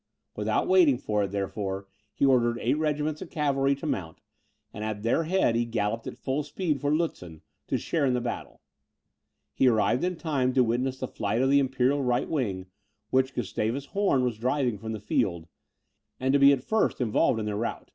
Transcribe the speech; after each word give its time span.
Without 0.35 0.67
waiting 0.67 0.97
for 0.97 1.25
it, 1.25 1.27
therefore, 1.27 1.85
he 2.15 2.25
ordered 2.25 2.57
eight 2.59 2.73
regiments 2.79 3.21
of 3.21 3.29
cavalry 3.29 3.75
to 3.75 3.85
mount; 3.85 4.19
and 4.73 4.83
at 4.83 5.03
their 5.03 5.25
head 5.25 5.53
he 5.55 5.63
galloped 5.63 6.07
at 6.07 6.17
full 6.17 6.41
speed 6.41 6.81
for 6.81 6.89
Lutzen, 6.89 7.43
to 7.67 7.77
share 7.77 8.03
in 8.07 8.15
the 8.15 8.19
battle. 8.19 8.61
He 9.53 9.67
arrived 9.67 10.03
in 10.03 10.15
time 10.15 10.53
to 10.53 10.63
witness 10.63 10.97
the 10.97 11.07
flight 11.07 11.43
of 11.43 11.51
the 11.51 11.59
imperial 11.59 12.01
right 12.01 12.27
wing, 12.27 12.65
which 13.11 13.35
Gustavus 13.35 13.85
Horn 13.93 14.23
was 14.23 14.39
driving 14.39 14.79
from 14.79 14.93
the 14.93 14.99
field, 14.99 15.45
and 16.19 16.33
to 16.33 16.39
be 16.39 16.51
at 16.51 16.63
first 16.63 16.99
involved 16.99 17.39
in 17.39 17.45
their 17.45 17.55
rout. 17.55 17.87